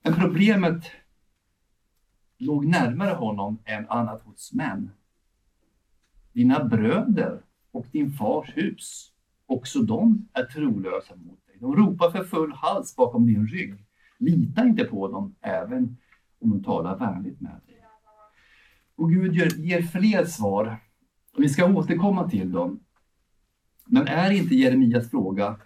Men 0.04 0.14
problemet 0.14 0.86
låg 2.38 2.66
närmare 2.66 3.14
honom 3.14 3.60
än 3.66 3.90
annat 3.90 4.22
hos 4.22 4.54
män. 4.54 4.92
Dina 6.34 6.64
bröder 6.64 7.42
och 7.72 7.88
din 7.92 8.12
fars 8.12 8.58
hus, 8.58 9.14
också 9.46 9.80
de 9.80 10.30
är 10.34 10.46
trolösa 10.46 11.16
mot 11.16 11.46
dig. 11.46 11.51
De 11.62 11.76
ropar 11.76 12.12
för 12.12 12.24
full 12.24 12.54
hals 12.54 12.96
bakom 12.96 13.28
din 13.28 13.48
rygg. 13.48 13.86
Lita 14.18 14.66
inte 14.66 14.84
på 14.84 15.08
dem, 15.08 15.36
även 15.42 15.98
om 16.40 16.50
de 16.50 16.64
talar 16.64 16.98
vänligt 16.98 17.42
med 17.42 17.52
dig. 17.52 17.86
Och 18.96 19.12
Gud 19.12 19.36
ger 19.36 19.82
fler 19.82 20.26
svar, 20.26 20.78
vi 21.38 21.50
ska 21.50 21.66
återkomma 21.66 22.30
till 22.30 22.52
dem. 22.52 22.80
Men 23.86 24.08
är 24.08 24.32
inte 24.32 24.56
Jeremias 24.56 25.10
fråga, 25.10 25.60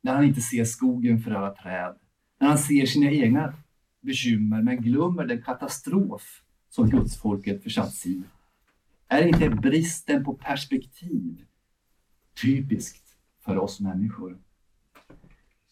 när 0.00 0.14
han 0.14 0.24
inte 0.24 0.40
ser 0.40 0.64
skogen 0.64 1.20
för 1.20 1.30
alla 1.30 1.50
träd, 1.50 1.94
när 2.40 2.48
han 2.48 2.58
ser 2.58 2.86
sina 2.86 3.10
egna 3.10 3.54
bekymmer 4.00 4.62
men 4.62 4.76
glömmer 4.76 5.24
den 5.26 5.42
katastrof 5.42 6.42
som 6.68 6.90
gudsfolket 6.90 7.62
försatts 7.62 8.06
i. 8.06 8.22
Är 9.08 9.26
inte 9.26 9.50
bristen 9.50 10.24
på 10.24 10.34
perspektiv 10.34 11.44
typiskt 12.42 13.16
för 13.44 13.58
oss 13.58 13.80
människor? 13.80 14.45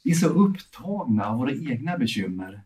Vi 0.04 0.11
är 0.11 0.14
så 0.14 0.28
upptagna 0.28 1.26
av 1.26 1.38
våra 1.38 1.52
egna 1.52 1.99
bekymmer 1.99 2.62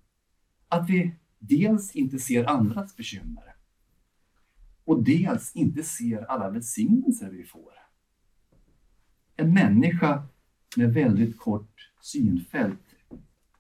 att 0.69 0.91
vi 0.91 1.15
dels 1.39 1.97
inte 1.97 2.19
ser 2.19 2.45
andras 2.45 2.97
bekymmer 2.97 3.55
och 4.85 5.03
dels 5.03 5.57
inte 5.57 5.83
ser 5.83 6.23
alla 6.23 6.51
välsignelser 6.51 7.31
vi 7.31 7.45
får. 7.45 7.73
En 9.37 9.55
människa 9.55 10.23
med 10.77 10.95
väldigt 10.95 11.39
kort 11.39 11.91
synfält 12.01 12.95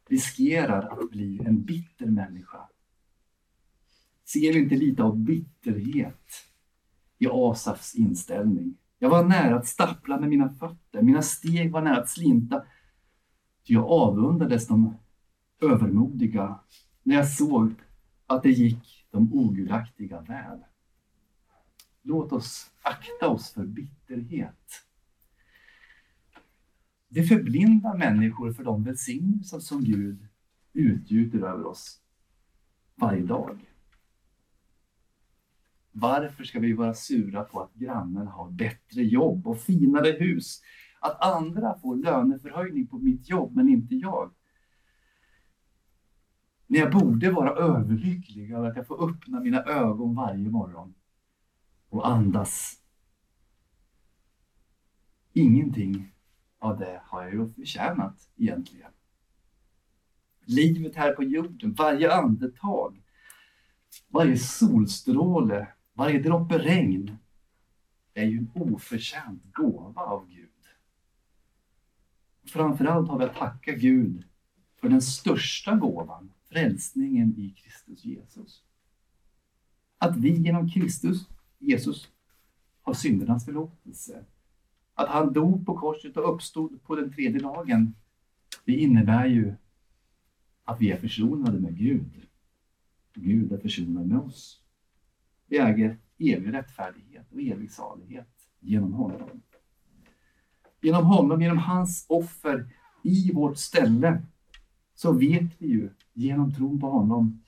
riskerar 0.09 0.83
att 0.83 1.11
bli 1.11 1.41
en 1.45 1.63
bitter 1.63 2.07
människa. 2.07 2.69
Ser 4.25 4.53
vi 4.53 4.59
inte 4.59 4.75
lite 4.75 5.03
av 5.03 5.19
bitterhet 5.19 6.31
i 7.19 7.27
Asafs 7.31 7.95
inställning? 7.95 8.75
Jag 8.99 9.11
var 9.11 9.25
nära 9.25 9.57
att 9.57 9.67
stappla 9.67 10.21
med 10.21 10.29
mina 10.29 10.49
fötter, 10.49 11.03
mina 11.03 11.23
steg 11.23 11.73
var 11.73 11.83
nära 11.83 12.03
att 12.03 12.11
slinta. 12.11 12.65
Jag 13.71 13.85
avundades 13.85 14.69
de 14.69 14.97
övermodiga 15.61 16.61
när 17.03 17.15
jag 17.15 17.29
såg 17.29 17.75
att 18.27 18.43
det 18.43 18.51
gick 18.51 19.07
de 19.11 19.33
ogudaktiga 19.33 20.21
väl. 20.21 20.59
Låt 22.03 22.33
oss 22.33 22.71
akta 22.83 23.29
oss 23.29 23.53
för 23.53 23.67
bitterhet. 23.67 24.85
Det 27.09 27.23
förblindar 27.23 27.97
människor 27.97 28.53
för 28.53 28.65
de 28.65 28.85
välsignelser 28.85 29.59
som 29.59 29.85
Gud 29.85 30.29
utgjuter 30.73 31.39
över 31.39 31.67
oss 31.67 32.01
varje 32.95 33.23
dag. 33.23 33.59
Varför 35.93 36.45
ska 36.45 36.61
vi 36.61 36.73
vara 36.73 36.95
sura 36.95 37.45
på 37.45 37.61
att 37.61 37.75
grannen 37.75 38.27
har 38.27 38.51
bättre 38.51 39.03
jobb 39.03 39.47
och 39.47 39.61
finare 39.61 40.11
hus? 40.11 40.63
Att 41.01 41.25
andra 41.25 41.79
får 41.79 41.97
löneförhöjning 41.97 42.87
på 42.87 42.99
mitt 42.99 43.29
jobb, 43.29 43.57
men 43.57 43.69
inte 43.69 43.95
jag? 43.95 44.33
När 46.67 46.79
jag 46.79 46.93
borde 46.93 47.31
vara 47.31 47.51
överlycklig 47.51 48.53
över 48.53 48.71
att 48.71 48.77
jag 48.77 48.87
får 48.87 49.11
öppna 49.11 49.41
mina 49.41 49.63
ögon 49.63 50.15
varje 50.15 50.51
morgon 50.51 50.95
och 51.89 52.09
andas. 52.09 52.83
Ingenting 55.33 56.13
av 56.59 56.79
det 56.79 57.03
har 57.05 57.23
jag 57.23 57.33
ju 57.33 57.49
förtjänat 57.49 58.31
egentligen. 58.37 58.91
Livet 60.41 60.97
här 60.97 61.13
på 61.13 61.23
jorden, 61.23 61.75
varje 61.75 62.15
andetag, 62.15 63.03
varje 64.09 64.39
solstråle, 64.39 65.69
varje 65.93 66.23
droppe 66.23 66.59
regn 66.59 67.17
är 68.15 68.25
ju 68.25 68.39
en 68.39 68.51
oförtjänt 68.55 69.43
gåva 69.53 70.03
av 70.03 70.29
Gud. 70.29 70.48
Framförallt 72.49 73.09
har 73.09 73.19
vi 73.19 73.25
att 73.25 73.37
tacka 73.37 73.73
Gud 73.73 74.25
för 74.81 74.89
den 74.89 75.03
största 75.03 75.75
gåvan, 75.75 76.33
frälsningen 76.49 77.35
i 77.39 77.51
Kristus 77.51 78.05
Jesus. 78.05 78.63
Att 79.99 80.17
vi 80.17 80.31
genom 80.31 80.71
Kristus 80.71 81.29
Jesus 81.59 82.09
har 82.83 82.95
syndernas 82.95 83.45
förlåtelse. 83.45 84.25
Att 84.95 85.09
han 85.09 85.33
dog 85.33 85.67
på 85.67 85.79
korset 85.79 86.17
och 86.17 86.35
uppstod 86.35 86.83
på 86.83 86.97
den 86.97 87.13
tredje 87.13 87.41
dagen. 87.41 87.95
Det 88.65 88.73
innebär 88.73 89.27
ju 89.27 89.55
att 90.65 90.81
vi 90.81 90.93
är 90.93 90.97
försonade 90.97 91.61
med 91.61 91.79
Gud. 91.79 92.27
Gud 93.15 93.53
är 93.53 93.59
försonad 93.59 94.07
med 94.07 94.19
oss. 94.19 94.63
Vi 95.47 95.59
äger 95.59 95.99
evig 96.19 96.53
rättfärdighet 96.53 97.33
och 97.33 97.41
evig 97.41 97.71
salighet 97.71 98.49
genom 98.61 98.93
honom. 98.93 99.43
Genom 100.81 101.05
honom, 101.05 101.43
genom 101.43 101.59
hans 101.59 102.07
offer 102.09 102.69
i 103.03 103.33
vårt 103.33 103.57
ställe, 103.57 104.23
så 104.95 105.13
vet 105.13 105.53
vi 105.59 105.67
ju 105.67 105.91
genom 106.13 106.55
tron 106.55 106.81
på 106.81 106.91
honom 106.91 107.43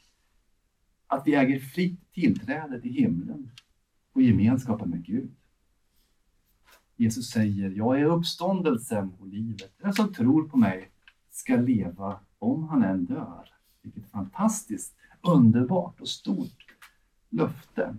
att 1.07 1.27
vi 1.27 1.35
äger 1.35 1.61
fritt 1.61 2.13
tillträde 2.13 2.81
till 2.81 2.93
himlen 2.93 3.51
och 4.13 4.23
gemenskapen 4.23 4.91
med 4.91 5.05
Gud. 5.05 5.31
Jesus 6.97 7.31
säger, 7.31 7.71
jag 7.71 8.01
är 8.01 8.05
uppståndelsen 8.05 9.13
och 9.19 9.29
livet. 9.29 9.73
Den 9.79 9.93
som 9.93 10.13
tror 10.13 10.49
på 10.49 10.57
mig 10.57 10.91
ska 11.31 11.57
leva 11.57 12.21
om 12.39 12.69
han 12.69 12.83
än 12.83 13.05
dör. 13.05 13.49
Vilket 13.83 14.11
fantastiskt, 14.11 14.95
underbart 15.21 16.01
och 16.01 16.09
stort 16.09 16.67
löfte. 17.29 17.97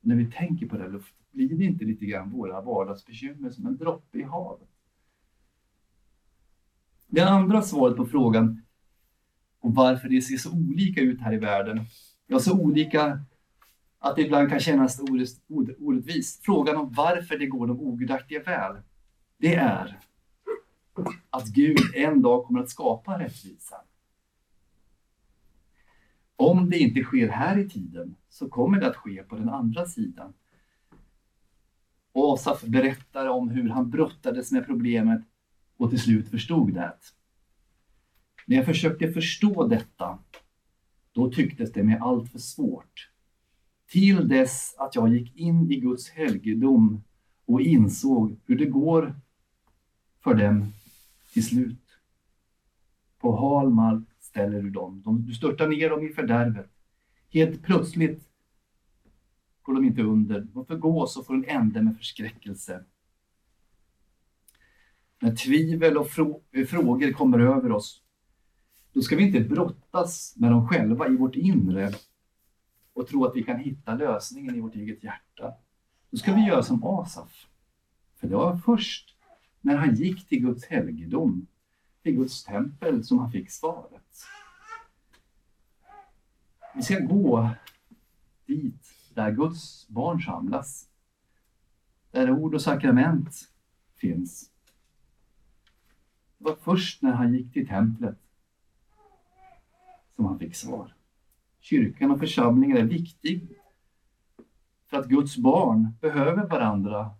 När 0.00 0.16
vi 0.16 0.30
tänker 0.30 0.66
på 0.66 0.76
det 0.76 0.88
löftet, 0.88 1.19
blir 1.30 1.48
det 1.58 1.64
inte 1.64 1.84
lite 1.84 2.06
grann 2.06 2.30
våra 2.30 2.60
vardagsbekymmer 2.60 3.50
som 3.50 3.66
en 3.66 3.76
droppe 3.76 4.18
i 4.18 4.22
havet? 4.22 4.68
Det 7.06 7.20
andra 7.20 7.62
svaret 7.62 7.96
på 7.96 8.06
frågan 8.06 8.62
om 9.60 9.74
varför 9.74 10.08
det 10.08 10.22
ser 10.22 10.36
så 10.36 10.52
olika 10.52 11.00
ut 11.00 11.20
här 11.20 11.32
i 11.34 11.38
världen, 11.38 11.80
ja 12.26 12.38
så 12.38 12.60
olika 12.60 13.24
att 13.98 14.16
det 14.16 14.22
ibland 14.22 14.50
kan 14.50 14.60
kännas 14.60 15.00
orättvist. 15.78 16.44
Frågan 16.44 16.76
om 16.76 16.92
varför 16.92 17.38
det 17.38 17.46
går 17.46 17.66
de 17.66 17.80
ogudaktiga 17.80 18.42
väl, 18.42 18.76
det 19.36 19.54
är 19.54 19.98
att 21.30 21.46
Gud 21.46 21.78
en 21.94 22.22
dag 22.22 22.44
kommer 22.44 22.60
att 22.60 22.70
skapa 22.70 23.18
rättvisa. 23.18 23.76
Om 26.36 26.70
det 26.70 26.78
inte 26.78 27.02
sker 27.02 27.28
här 27.28 27.58
i 27.58 27.68
tiden 27.68 28.16
så 28.28 28.48
kommer 28.48 28.80
det 28.80 28.86
att 28.86 28.96
ske 28.96 29.22
på 29.22 29.36
den 29.36 29.48
andra 29.48 29.86
sidan. 29.86 30.32
Och 32.20 32.34
Asaf 32.34 32.62
berättar 32.62 33.26
om 33.26 33.48
hur 33.48 33.68
han 33.68 33.90
brottades 33.90 34.52
med 34.52 34.66
problemet 34.66 35.22
och 35.76 35.90
till 35.90 36.00
slut 36.00 36.28
förstod 36.28 36.74
det. 36.74 36.94
När 38.46 38.56
jag 38.56 38.66
försökte 38.66 39.12
förstå 39.12 39.66
detta, 39.66 40.18
då 41.12 41.30
tycktes 41.30 41.72
det 41.72 41.82
mig 41.82 41.98
alltför 42.00 42.38
svårt. 42.38 43.10
Till 43.88 44.28
dess 44.28 44.74
att 44.78 44.94
jag 44.94 45.08
gick 45.08 45.36
in 45.36 45.70
i 45.70 45.76
Guds 45.76 46.10
helgedom 46.10 47.04
och 47.46 47.60
insåg 47.60 48.40
hur 48.46 48.58
det 48.58 48.66
går 48.66 49.20
för 50.22 50.34
dem 50.34 50.72
till 51.32 51.46
slut. 51.46 51.86
På 53.20 53.36
hal 53.36 53.70
mark 53.70 54.08
ställer 54.20 54.62
du 54.62 54.70
dem. 54.70 55.02
du 55.26 55.34
störtar 55.34 55.68
ner 55.68 55.90
dem 55.90 56.06
i 56.06 56.08
fördärvet. 56.08 56.70
Helt 57.32 57.62
plötsligt 57.62 58.29
går 59.62 59.74
de 59.74 59.84
inte 59.84 60.02
under. 60.02 60.40
De 60.40 60.66
förgås 60.66 61.16
och 61.16 61.26
får 61.26 61.34
en 61.34 61.44
ände 61.44 61.82
med 61.82 61.96
förskräckelse. 61.96 62.84
När 65.20 65.36
tvivel 65.36 65.96
och 65.96 66.08
eh, 66.50 66.66
frågor 66.66 67.12
kommer 67.12 67.38
över 67.38 67.72
oss, 67.72 68.02
då 68.92 69.02
ska 69.02 69.16
vi 69.16 69.26
inte 69.26 69.40
brottas 69.40 70.34
med 70.36 70.50
dem 70.50 70.68
själva 70.68 71.08
i 71.08 71.16
vårt 71.16 71.36
inre 71.36 71.92
och 72.92 73.06
tro 73.08 73.24
att 73.24 73.36
vi 73.36 73.42
kan 73.42 73.58
hitta 73.58 73.94
lösningen 73.94 74.56
i 74.56 74.60
vårt 74.60 74.74
eget 74.74 75.04
hjärta. 75.04 75.54
Då 76.10 76.16
ska 76.16 76.34
vi 76.34 76.46
göra 76.46 76.62
som 76.62 76.84
Asaf. 76.84 77.46
För 78.16 78.28
det 78.28 78.36
var 78.36 78.56
först 78.56 79.16
när 79.60 79.76
han 79.76 79.94
gick 79.94 80.28
till 80.28 80.40
Guds 80.40 80.64
helgedom, 80.64 81.46
till 82.02 82.16
Guds 82.16 82.44
tempel, 82.44 83.04
som 83.04 83.18
han 83.18 83.32
fick 83.32 83.50
svaret. 83.50 84.24
Vi 86.74 86.82
ska 86.82 86.98
gå 86.98 87.50
dit 88.46 88.99
där 89.14 89.30
Guds 89.30 89.88
barn 89.88 90.20
samlas. 90.20 90.88
Där 92.10 92.30
ord 92.30 92.54
och 92.54 92.62
sakrament 92.62 93.52
finns. 93.96 94.50
Det 96.38 96.44
var 96.44 96.56
först 96.56 97.02
när 97.02 97.12
han 97.12 97.34
gick 97.34 97.52
till 97.52 97.68
templet 97.68 98.18
som 100.16 100.24
han 100.24 100.38
fick 100.38 100.56
svar. 100.56 100.94
Kyrkan 101.60 102.10
och 102.10 102.18
församlingen 102.18 102.76
är 102.76 102.84
viktig 102.84 103.48
för 104.86 104.96
att 104.96 105.08
Guds 105.08 105.36
barn 105.36 105.88
behöver 106.00 106.46
varandra 106.46 107.10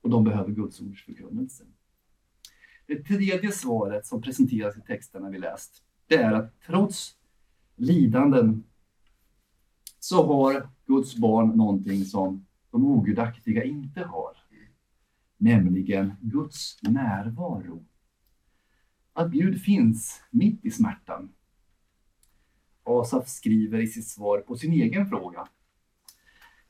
och 0.00 0.10
de 0.10 0.24
behöver 0.24 0.50
Guds 0.50 0.80
ords 0.80 1.04
förkunnelse. 1.04 1.64
Det 2.86 3.02
tredje 3.04 3.52
svaret 3.52 4.06
som 4.06 4.22
presenteras 4.22 4.76
i 4.76 4.80
texterna 4.80 5.30
vi 5.30 5.38
läst, 5.38 5.82
det 6.06 6.16
är 6.16 6.32
att 6.32 6.60
trots 6.60 7.16
lidanden 7.76 8.64
så 10.04 10.26
har 10.26 10.68
Guds 10.86 11.16
barn 11.16 11.48
någonting 11.48 12.04
som 12.04 12.46
de 12.70 12.84
ogudaktiga 12.84 13.64
inte 13.64 14.00
har. 14.00 14.36
Nämligen 15.36 16.12
Guds 16.20 16.78
närvaro. 16.82 17.84
Att 19.12 19.32
Gud 19.32 19.62
finns 19.62 20.22
mitt 20.30 20.64
i 20.64 20.70
smärtan. 20.70 21.28
Asaf 22.84 23.28
skriver 23.28 23.80
i 23.80 23.86
sitt 23.86 24.08
svar 24.08 24.38
på 24.38 24.56
sin 24.56 24.72
egen 24.72 25.08
fråga 25.08 25.48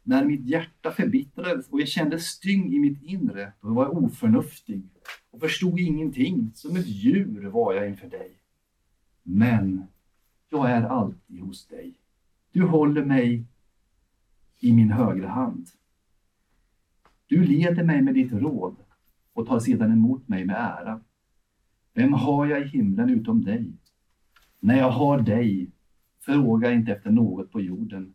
när 0.02 0.24
mitt 0.24 0.46
hjärta 0.46 0.90
förbittrades 0.90 1.68
och 1.68 1.80
jag 1.80 1.88
kände 1.88 2.18
styng 2.18 2.72
i 2.72 2.78
mitt 2.78 3.02
inre, 3.02 3.52
då 3.60 3.74
var 3.74 3.84
jag 3.84 4.02
oförnuftig 4.02 4.82
och 5.30 5.40
förstod 5.40 5.80
ingenting. 5.80 6.50
Som 6.54 6.76
ett 6.76 6.86
djur 6.86 7.46
var 7.46 7.74
jag 7.74 7.88
inför 7.88 8.08
dig. 8.08 8.30
Men 9.22 9.84
jag 10.48 10.70
är 10.70 10.82
alltid 10.82 11.40
hos 11.40 11.66
dig. 11.66 11.94
Du 12.52 12.62
håller 12.62 13.04
mig 13.04 13.46
i 14.60 14.72
min 14.72 14.90
högra 14.90 15.28
hand. 15.28 15.66
Du 17.26 17.44
leder 17.44 17.84
mig 17.84 18.02
med 18.02 18.14
ditt 18.14 18.32
råd 18.32 18.76
och 19.32 19.46
tar 19.46 19.60
sedan 19.60 19.92
emot 19.92 20.28
mig 20.28 20.44
med 20.44 20.56
ära. 20.56 21.00
Vem 21.94 22.12
har 22.12 22.46
jag 22.46 22.62
i 22.62 22.68
himlen 22.68 23.10
utom 23.10 23.44
dig? 23.44 23.72
När 24.60 24.78
jag 24.78 24.90
har 24.90 25.20
dig, 25.20 25.70
fråga 26.20 26.72
inte 26.72 26.92
efter 26.92 27.10
något 27.10 27.52
på 27.52 27.60
jorden. 27.60 28.14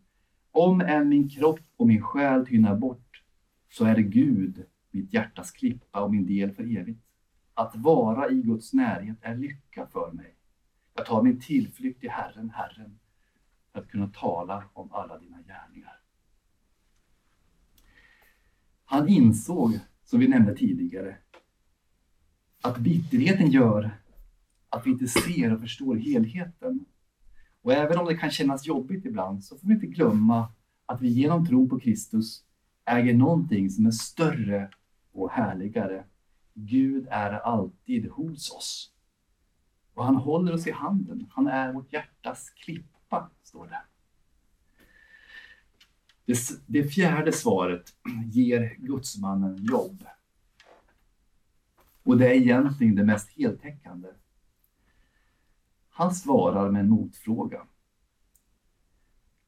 Om 0.50 0.80
än 0.80 1.08
min 1.08 1.28
kropp 1.28 1.60
och 1.76 1.86
min 1.86 2.02
själ 2.02 2.46
tynar 2.46 2.76
bort, 2.76 3.22
så 3.68 3.84
är 3.84 3.96
Gud, 3.96 4.64
mitt 4.90 5.12
hjärtas 5.12 5.50
klippa 5.50 6.02
och 6.04 6.10
min 6.10 6.26
del 6.26 6.50
för 6.50 6.78
evigt. 6.78 7.04
Att 7.54 7.76
vara 7.76 8.30
i 8.30 8.42
Guds 8.42 8.72
närhet 8.72 9.18
är 9.20 9.36
lycka 9.36 9.86
för 9.86 10.12
mig. 10.12 10.34
Jag 10.94 11.06
tar 11.06 11.22
min 11.22 11.40
tillflykt 11.40 12.00
till 12.00 12.10
Herren, 12.10 12.50
Herren, 12.50 12.98
att 13.78 13.88
kunna 13.88 14.08
tala 14.08 14.64
om 14.72 14.92
alla 14.92 15.18
dina 15.18 15.42
gärningar. 15.42 16.00
Han 18.84 19.08
insåg, 19.08 19.78
som 20.04 20.20
vi 20.20 20.28
nämnde 20.28 20.54
tidigare, 20.54 21.16
att 22.62 22.78
bitterheten 22.78 23.50
gör 23.50 23.90
att 24.68 24.86
vi 24.86 24.90
inte 24.90 25.08
ser 25.08 25.54
och 25.54 25.60
förstår 25.60 25.96
helheten 25.96 26.84
och 27.62 27.72
även 27.72 27.98
om 27.98 28.06
det 28.06 28.16
kan 28.16 28.30
kännas 28.30 28.66
jobbigt 28.66 29.06
ibland 29.06 29.44
så 29.44 29.58
får 29.58 29.68
vi 29.68 29.74
inte 29.74 29.86
glömma 29.86 30.48
att 30.86 31.00
vi 31.00 31.08
genom 31.08 31.46
tro 31.46 31.68
på 31.68 31.80
Kristus 31.80 32.44
äger 32.84 33.14
någonting 33.14 33.70
som 33.70 33.86
är 33.86 33.90
större 33.90 34.70
och 35.12 35.30
härligare. 35.30 36.04
Gud 36.54 37.06
är 37.10 37.32
alltid 37.32 38.10
hos 38.10 38.50
oss. 38.50 38.92
Och 39.94 40.04
han 40.04 40.16
håller 40.16 40.52
oss 40.52 40.66
i 40.66 40.70
handen. 40.70 41.26
Han 41.30 41.46
är 41.46 41.72
vårt 41.72 41.92
hjärtas 41.92 42.50
pappa, 43.08 43.30
står 43.42 43.66
det. 43.66 43.80
Det, 46.24 46.38
det 46.66 46.88
fjärde 46.88 47.32
svaret 47.32 47.96
ger 48.32 48.76
gudsmannen 48.78 49.56
jobb. 49.56 50.04
Och 52.02 52.18
det 52.18 52.28
är 52.28 52.34
egentligen 52.34 52.94
det 52.94 53.04
mest 53.04 53.30
heltäckande. 53.30 54.08
Han 55.90 56.14
svarar 56.14 56.70
med 56.70 56.80
en 56.80 56.88
motfråga. 56.88 57.66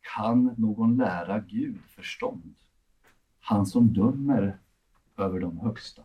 Kan 0.00 0.54
någon 0.56 0.96
lära 0.96 1.40
Gud 1.40 1.80
förstånd? 1.86 2.54
Han 3.40 3.66
som 3.66 3.92
dömer 3.92 4.58
över 5.16 5.40
de 5.40 5.58
högsta. 5.58 6.02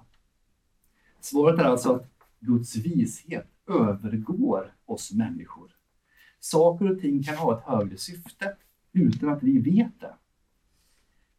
Svaret 1.19 1.59
är 1.59 1.63
alltså 1.63 1.95
att 1.95 2.11
Guds 2.39 2.75
vishet 2.75 3.47
övergår 3.67 4.75
oss 4.85 5.13
människor. 5.13 5.74
Saker 6.45 6.91
och 6.91 6.99
ting 6.99 7.23
kan 7.23 7.35
ha 7.35 7.57
ett 7.57 7.63
högre 7.63 7.97
syfte 7.97 8.55
utan 8.93 9.29
att 9.29 9.43
vi 9.43 9.59
vet 9.59 9.99
det. 9.99 10.13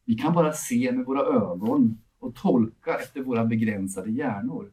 Vi 0.05 0.15
kan 0.15 0.33
bara 0.33 0.53
se 0.53 0.93
med 0.93 1.07
våra 1.07 1.21
ögon 1.21 1.99
och 2.19 2.35
tolka 2.35 2.95
efter 2.95 3.23
våra 3.23 3.45
begränsade 3.45 4.11
hjärnor. 4.11 4.73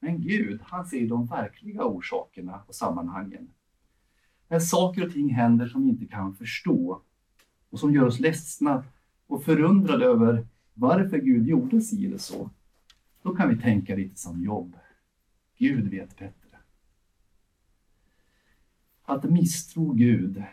Men 0.00 0.20
Gud, 0.20 0.60
han 0.62 0.86
ser 0.86 1.08
de 1.08 1.26
verkliga 1.26 1.84
orsakerna 1.84 2.62
och 2.66 2.74
sammanhangen. 2.74 3.50
När 4.48 4.58
saker 4.58 5.06
och 5.06 5.12
ting 5.12 5.30
händer 5.30 5.66
som 5.66 5.82
vi 5.82 5.88
inte 5.88 6.06
kan 6.06 6.34
förstå 6.34 7.02
och 7.70 7.80
som 7.80 7.94
gör 7.94 8.06
oss 8.06 8.20
ledsna 8.20 8.84
och 9.26 9.44
förundrade 9.44 10.04
över 10.04 10.46
varför 10.74 11.18
Gud 11.18 11.46
gjorde 11.46 11.80
si 11.80 12.06
eller 12.06 12.18
så, 12.18 12.50
då 13.22 13.34
kan 13.34 13.48
vi 13.48 13.56
tänka 13.56 13.96
lite 13.96 14.20
som 14.20 14.44
jobb. 14.44 14.76
Gud 15.58 15.90
vet 15.90 16.18
bättre. 16.18 16.45
Att 19.08 19.24
misstro 19.24 19.92
Gud, 19.92 20.44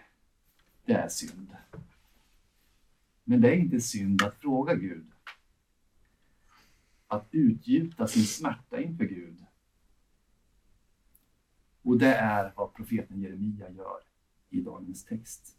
det 0.86 0.94
är 0.94 1.10
synd. 1.10 1.56
Men 3.24 3.42
det 3.42 3.50
är 3.50 3.56
inte 3.56 3.82
synd 3.82 4.24
att 4.24 4.36
fråga 4.36 4.76
Gud. 4.76 5.12
Att 7.08 7.28
utgjuta 7.32 8.08
sin 8.08 8.26
smärta 8.26 8.82
inför 8.82 9.06
Gud. 9.06 9.46
Och 11.82 11.98
det 11.98 12.16
är 12.16 12.54
vad 12.56 12.74
profeten 12.74 13.22
Jeremia 13.22 13.70
gör 13.70 14.00
i 14.50 14.62
dagens 14.62 15.06
text. 15.06 15.58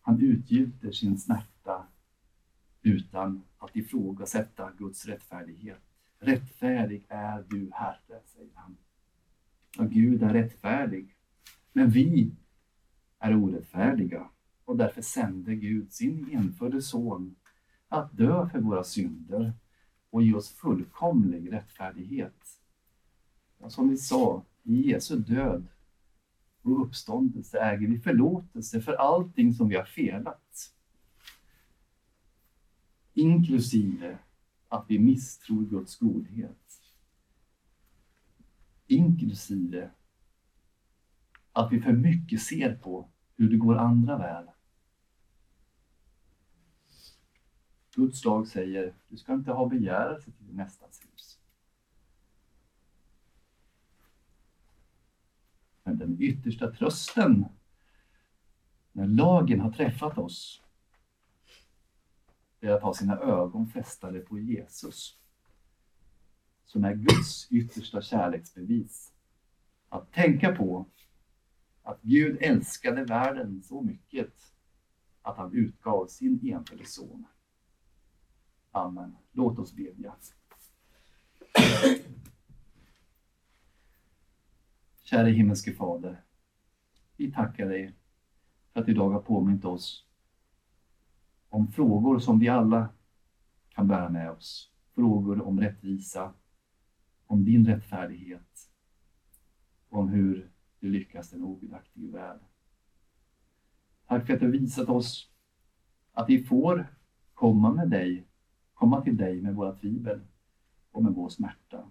Han 0.00 0.20
utgjuter 0.20 0.92
sin 0.92 1.18
smärta 1.18 1.86
utan 2.82 3.44
att 3.58 3.76
ifrågasätta 3.76 4.72
Guds 4.78 5.06
rättfärdighet. 5.06 5.82
Rättfärdig 6.18 7.04
är 7.08 7.44
du, 7.48 7.70
Herre, 7.72 8.20
säger 8.24 8.54
han. 8.54 8.76
Ja, 9.78 9.84
Gud 9.84 10.22
är 10.22 10.32
rättfärdig, 10.32 11.14
men 11.72 11.90
vi 11.90 12.30
är 13.18 13.36
orättfärdiga 13.36 14.30
och 14.64 14.76
därför 14.76 15.02
sände 15.02 15.56
Gud 15.56 15.92
sin 15.92 16.30
enfödde 16.32 16.82
son 16.82 17.36
att 17.88 18.16
dö 18.16 18.48
för 18.48 18.58
våra 18.58 18.84
synder 18.84 19.52
och 20.10 20.22
ge 20.22 20.34
oss 20.34 20.50
fullkomlig 20.50 21.52
rättfärdighet. 21.52 22.60
Och 23.58 23.72
som 23.72 23.88
vi 23.88 23.96
sa, 23.96 24.44
i 24.62 24.90
Jesu 24.90 25.16
död 25.16 25.66
och 26.62 26.82
uppståndelse 26.82 27.58
äger 27.58 27.88
vi 27.88 27.98
förlåtelse 27.98 28.80
för 28.80 28.92
allting 28.92 29.54
som 29.54 29.68
vi 29.68 29.76
har 29.76 29.84
felat. 29.84 30.72
Inklusive 33.14 34.18
att 34.68 34.84
vi 34.88 34.98
misstror 34.98 35.62
Guds 35.62 35.96
godhet. 35.96 36.65
Inklusive 38.86 39.90
att 41.52 41.72
vi 41.72 41.80
för 41.80 41.92
mycket 41.92 42.42
ser 42.42 42.74
på 42.74 43.08
hur 43.36 43.50
det 43.50 43.56
går 43.56 43.76
andra 43.76 44.18
väl. 44.18 44.46
Guds 47.94 48.24
lag 48.24 48.48
säger, 48.48 48.94
du 49.08 49.16
ska 49.16 49.34
inte 49.34 49.52
ha 49.52 49.68
begärelse 49.68 50.30
till 50.30 50.54
nästas 50.54 51.00
hus. 51.04 51.40
Men 55.82 55.98
den 55.98 56.22
yttersta 56.22 56.72
trösten, 56.72 57.44
när 58.92 59.06
lagen 59.06 59.60
har 59.60 59.72
träffat 59.72 60.18
oss, 60.18 60.62
är 62.60 62.70
att 62.70 62.82
ha 62.82 62.94
sina 62.94 63.18
ögon 63.18 63.66
fästade 63.66 64.20
på 64.20 64.38
Jesus, 64.38 65.18
som 66.66 66.84
är 66.84 66.94
Guds 66.94 67.52
yttersta 67.52 68.02
kärleksbevis. 68.02 69.12
Att 69.88 70.12
tänka 70.12 70.56
på 70.56 70.86
att 71.82 72.02
Gud 72.02 72.38
älskade 72.40 73.04
världen 73.04 73.62
så 73.62 73.82
mycket 73.82 74.32
att 75.22 75.36
han 75.36 75.52
utgav 75.52 76.06
sin 76.06 76.40
enfödde 76.42 76.86
son. 76.86 77.26
Amen. 78.70 79.16
Låt 79.32 79.58
oss 79.58 79.72
bedja. 79.72 80.14
Kära 85.02 85.26
himmelske 85.26 85.72
Fader, 85.72 86.24
vi 87.16 87.32
tackar 87.32 87.68
dig 87.68 87.94
för 88.72 88.80
att 88.80 88.86
du 88.86 88.92
idag 88.92 89.10
har 89.10 89.20
påmint 89.20 89.64
oss 89.64 90.06
om 91.48 91.68
frågor 91.68 92.18
som 92.18 92.38
vi 92.38 92.48
alla 92.48 92.88
kan 93.68 93.88
bära 93.88 94.08
med 94.08 94.30
oss. 94.30 94.72
Frågor 94.94 95.42
om 95.42 95.60
rättvisa, 95.60 96.34
om 97.26 97.44
din 97.44 97.66
rättfärdighet, 97.66 98.70
om 99.88 100.08
hur 100.08 100.50
du 100.80 100.90
lyckas 100.90 101.30
den 101.30 101.44
ogudaktige 101.44 102.12
värld. 102.12 102.40
Tack 104.06 104.26
för 104.26 104.34
att 104.34 104.40
du 104.40 104.50
visat 104.50 104.88
oss 104.88 105.30
att 106.12 106.28
vi 106.28 106.44
får 106.44 106.86
komma 107.34 107.72
med 107.72 107.90
dig, 107.90 108.26
komma 108.74 109.00
till 109.00 109.16
dig 109.16 109.42
med 109.42 109.54
våra 109.54 109.72
tvivel 109.72 110.20
och 110.90 111.02
med 111.02 111.12
vår 111.12 111.28
smärta. 111.28 111.90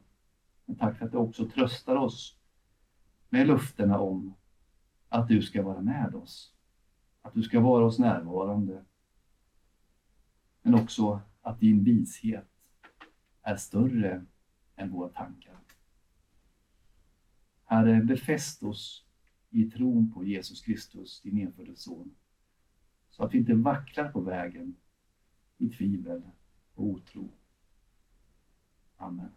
Men 0.65 0.75
tack 0.75 0.97
för 0.97 1.05
att 1.05 1.11
du 1.11 1.17
också 1.17 1.49
tröstar 1.49 1.95
oss 1.95 2.37
med 3.29 3.47
löftena 3.47 3.99
om 3.99 4.33
att 5.09 5.27
du 5.27 5.41
ska 5.41 5.63
vara 5.63 5.81
med 5.81 6.15
oss. 6.15 6.53
Att 7.21 7.33
du 7.33 7.43
ska 7.43 7.59
vara 7.59 7.85
oss 7.85 7.99
närvarande. 7.99 8.85
Men 10.61 10.75
också 10.75 11.21
att 11.41 11.59
din 11.59 11.83
vishet 11.83 12.47
är 13.41 13.55
större 13.55 14.25
än 14.75 14.91
våra 14.91 15.09
tankar. 15.09 15.55
Herre, 17.65 18.01
befäst 18.01 18.63
oss 18.63 19.05
i 19.49 19.71
tron 19.71 20.11
på 20.13 20.23
Jesus 20.23 20.61
Kristus, 20.61 21.21
din 21.21 21.37
enfödde 21.37 21.75
son, 21.75 22.15
så 23.09 23.23
att 23.23 23.33
vi 23.33 23.37
inte 23.37 23.53
vacklar 23.53 24.11
på 24.11 24.21
vägen 24.21 24.75
i 25.57 25.69
tvivel 25.69 26.21
och 26.73 26.85
otro. 26.85 27.29
Amen. 28.97 29.31